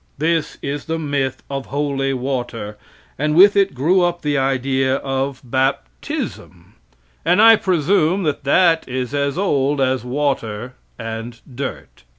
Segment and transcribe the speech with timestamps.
[0.17, 2.75] This is the myth of holy water,
[3.19, 6.73] and with it grew up the idea of baptism,
[7.23, 12.03] and I presume that that is as old as water and dirt.